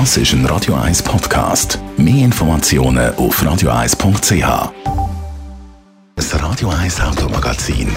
[0.00, 1.78] Das ist ein Radio 1 Podcast.
[1.96, 4.72] Mehr Informationen auf radio1.ch.
[6.16, 7.92] Das Radio 1 Automagazin.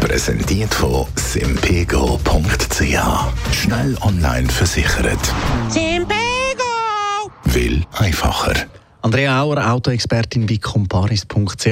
[0.00, 2.82] Präsentiert von simpego.ch.
[3.54, 5.34] Schnell online versichert.
[5.70, 6.20] Simpego!
[7.44, 8.69] Will einfacher.
[9.02, 11.66] Andrea Auer, Autoexpertin bei comparis.ch.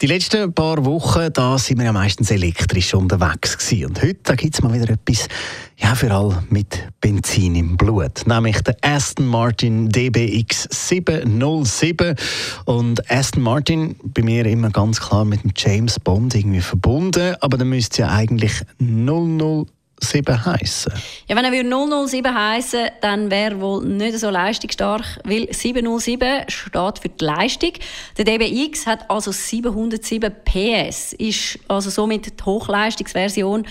[0.00, 3.86] Die letzten paar Wochen, da sind wir ja meistens elektrisch unterwegs gewesen.
[3.86, 5.28] Und heute gibt es mal wieder etwas,
[5.76, 8.26] ja, für all mit Benzin im Blut.
[8.26, 12.16] Nämlich der Aston Martin DBX 707.
[12.64, 17.36] Und Aston Martin, bei mir immer ganz klar mit dem James Bond irgendwie verbunden.
[17.40, 19.66] Aber dann müsste ja eigentlich 00
[20.00, 20.92] 007 heißen?
[21.28, 27.08] Ja, wenn er 007 heißen dann wäre wohl nicht so leistungsstark, weil 707 steht für
[27.08, 27.72] die Leistung.
[28.18, 33.66] Der DBX hat also 707 PS, ist also somit die Hochleistungsversion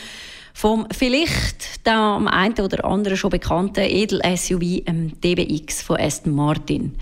[0.54, 6.96] vom vielleicht am einen oder anderen schon bekannten Edel-SUV ähm, DBX von Aston Martin.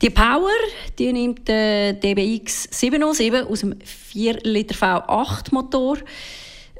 [0.00, 0.50] Die Power
[0.98, 5.98] die nimmt der DBX 707 aus dem 4 Liter V8 Motor.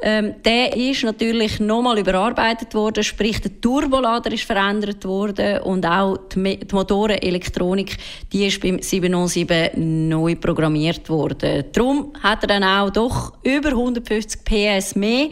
[0.03, 6.17] Ähm, der ist natürlich nochmal überarbeitet worden, sprich der Turbolader ist verändert worden und auch
[6.35, 7.97] die, die Motorenelektronik,
[8.33, 11.65] die ist beim 707 neu programmiert worden.
[11.73, 15.29] Darum hat er dann auch doch über 150 PS mehr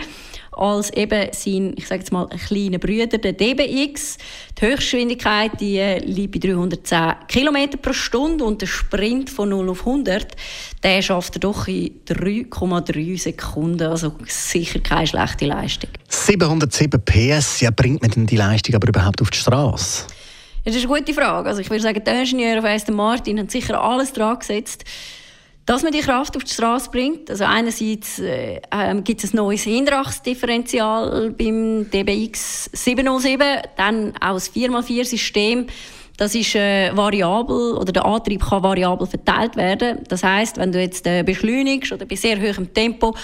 [0.52, 4.18] als eben sein, ich sage jetzt mal, kleiner Bruder, der DBX.
[4.60, 9.70] Die Höchstgeschwindigkeit die äh, liegt bei 310 km pro Stunde und der Sprint von 0
[9.70, 10.36] auf 100,
[10.82, 13.82] der schafft er doch in 3,3 Sekunden.
[13.82, 15.90] Also sicher keine schlechte Leistung.
[16.08, 20.06] 707 PS, ja, bringt man denn die Leistung aber überhaupt auf die Straße?
[20.64, 21.48] das ist eine gute Frage.
[21.48, 24.84] Also ich würde sagen, die Ingenieure von Aston Martin haben sicher alles dran gesetzt,
[25.66, 27.30] dass man die Kraft auf die Straße bringt.
[27.30, 34.52] Also einerseits äh, ähm, gibt es ein neues Hinterachsdifferential beim DBX 707, dann auch das
[34.52, 35.66] 4x4-System.
[36.16, 40.00] Das ist äh, variabel oder der Antrieb kann variabel verteilt werden.
[40.08, 43.14] Das heißt, wenn du jetzt äh, beschleunigst oder bei sehr hohem Tempo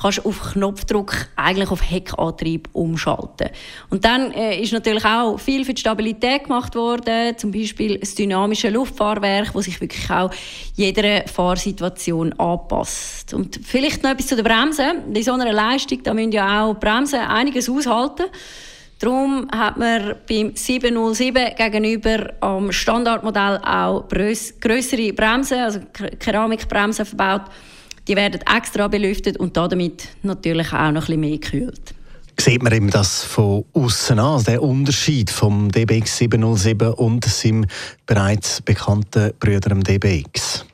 [0.00, 3.48] kannst du auf Knopfdruck eigentlich auf Heckantrieb umschalten.
[3.88, 8.14] Und dann äh, ist natürlich auch viel für die Stabilität gemacht worden, zum Beispiel das
[8.14, 10.30] dynamische Luftfahrwerk, wo sich wirklich auch
[10.74, 13.32] jeder Fahrsituation anpasst.
[13.32, 15.12] Und vielleicht noch etwas zu den Bremsen.
[15.12, 18.26] Bei so einer Leistung, da müssen ja auch Bremsen einiges aushalten.
[18.98, 25.80] Darum hat man beim 707 gegenüber am Standardmodell auch größere Bremsen, also
[26.18, 27.42] Keramikbremsen verbaut.
[28.08, 31.94] Die werden extra belüftet und damit natürlich auch noch ein bisschen mehr gekühlt.
[32.38, 37.66] Sieht man eben das von außen an, der Unterschied vom DBX 707 und seinem
[38.06, 40.64] bereits bekannten Brüder DBX?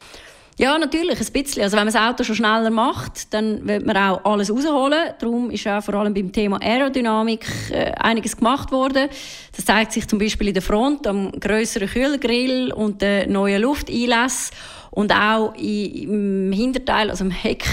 [0.59, 1.63] Ja, natürlich, ein bisschen.
[1.63, 5.15] Also wenn man das Auto schon schneller macht, dann wird man auch alles rausholen.
[5.19, 9.09] Darum ist auch vor allem beim Thema Aerodynamik äh, einiges gemacht worden.
[9.57, 14.53] Das zeigt sich zum Beispiel in der Front, am größeren Kühlgrill und der neuen Lufteinlässe.
[14.91, 17.65] Und auch im Hinterteil, also im Heck,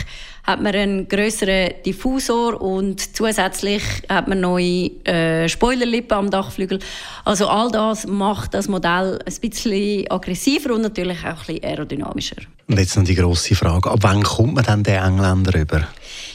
[0.44, 6.80] hat man einen größeren Diffusor und zusätzlich hat man neue äh, Spoilerlippen am Dachflügel.
[7.26, 12.38] Also all das macht das Modell ein bisschen aggressiver und natürlich auch ein bisschen aerodynamischer.
[12.70, 15.80] Und jetzt noch die grosse Frage: Ab wann kommt man dann den Engländer rüber?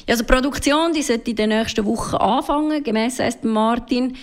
[0.07, 4.17] Ja, also die Produktion die sollte in den nächsten Wochen anfangen, gemäss Aston Martin.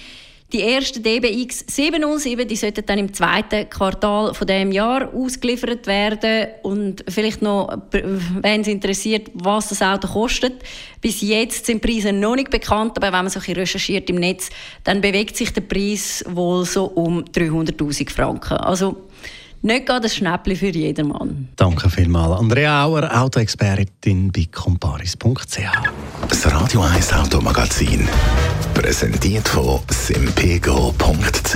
[0.51, 6.47] Die ersten DBX 707 die sollten dann im zweiten Quartal von dem Jahr ausgeliefert werden
[6.63, 10.61] und vielleicht noch, wenn es interessiert, was das Auto kostet.
[10.99, 14.49] Bis jetzt sind Preise noch nicht bekannt, aber wenn man so ein recherchiert im Netz,
[14.83, 18.57] dann bewegt sich der Preis wohl so um 300.000 Franken.
[18.57, 19.07] Also
[19.61, 21.49] nicht gerade ein Schnäppchen für jedermann.
[21.55, 22.39] Danke vielmals.
[22.39, 25.57] Andrea Auer, Autoexpertin bei comparis.ch.
[26.27, 28.07] Das Radio 1 Automagazin.
[28.73, 31.55] Präsentiert von simpego.ch.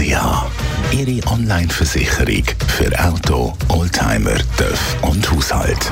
[0.92, 5.92] Ihre Online-Versicherung für Auto, Oldtimer, TÜV und Haushalt.